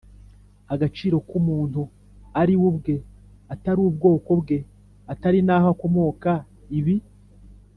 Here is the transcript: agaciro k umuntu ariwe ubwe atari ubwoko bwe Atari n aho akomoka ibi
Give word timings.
agaciro 0.73 1.17
k 1.29 1.31
umuntu 1.39 1.81
ariwe 2.41 2.65
ubwe 2.71 2.95
atari 3.53 3.79
ubwoko 3.89 4.29
bwe 4.41 4.57
Atari 5.13 5.39
n 5.47 5.49
aho 5.55 5.67
akomoka 5.73 6.31
ibi 6.79 6.95